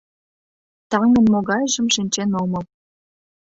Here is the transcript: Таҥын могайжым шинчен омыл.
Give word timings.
Таҥын 0.89 1.25
могайжым 1.33 1.87
шинчен 1.95 2.29
омыл. 2.41 2.63